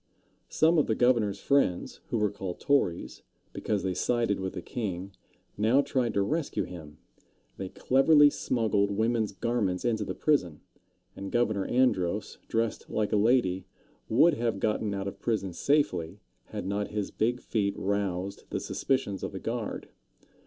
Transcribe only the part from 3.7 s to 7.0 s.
they sided with the king, now tried to rescue him.